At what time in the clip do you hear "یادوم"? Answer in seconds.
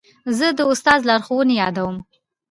1.61-1.97